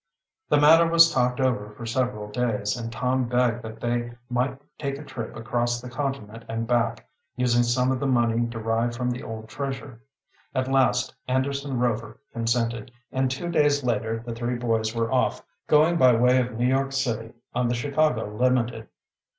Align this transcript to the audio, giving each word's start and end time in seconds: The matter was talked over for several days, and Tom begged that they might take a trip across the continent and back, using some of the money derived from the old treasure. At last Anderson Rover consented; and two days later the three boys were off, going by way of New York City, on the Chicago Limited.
The 0.49 0.57
matter 0.57 0.87
was 0.87 1.11
talked 1.11 1.39
over 1.39 1.69
for 1.69 1.85
several 1.85 2.27
days, 2.31 2.75
and 2.75 2.91
Tom 2.91 3.25
begged 3.29 3.61
that 3.61 3.79
they 3.79 4.13
might 4.31 4.59
take 4.79 4.97
a 4.97 5.03
trip 5.05 5.35
across 5.35 5.79
the 5.79 5.91
continent 5.91 6.43
and 6.49 6.65
back, 6.65 7.07
using 7.35 7.61
some 7.61 7.91
of 7.91 7.99
the 7.99 8.07
money 8.07 8.47
derived 8.47 8.95
from 8.95 9.11
the 9.11 9.21
old 9.21 9.47
treasure. 9.47 10.01
At 10.55 10.67
last 10.71 11.13
Anderson 11.27 11.77
Rover 11.77 12.19
consented; 12.33 12.91
and 13.11 13.29
two 13.29 13.49
days 13.51 13.83
later 13.83 14.23
the 14.25 14.33
three 14.33 14.55
boys 14.55 14.95
were 14.95 15.11
off, 15.11 15.43
going 15.67 15.97
by 15.97 16.15
way 16.15 16.39
of 16.41 16.53
New 16.57 16.65
York 16.65 16.93
City, 16.93 17.33
on 17.53 17.67
the 17.67 17.75
Chicago 17.75 18.25
Limited. 18.25 18.87